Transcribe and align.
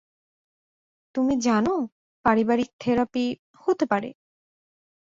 তুমি 1.15 1.33
জান, 1.41 1.65
পারিবারিক 2.25 2.69
থেরাপি, 2.79 3.25
হতে 3.61 3.85
পারে। 3.85 4.09